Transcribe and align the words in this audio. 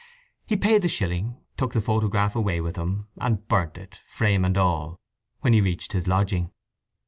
He 0.47 0.55
paid 0.55 0.81
the 0.81 0.89
shilling, 0.89 1.37
took 1.57 1.73
the 1.73 1.79
photograph 1.79 2.35
away 2.35 2.59
with 2.59 2.75
him, 2.75 3.07
and 3.19 3.47
burnt 3.47 3.77
it, 3.77 3.97
frame 4.07 4.43
and 4.43 4.57
all, 4.57 4.95
when 5.41 5.53
he 5.53 5.61
reached 5.61 5.93
his 5.93 6.07
lodging. 6.07 6.51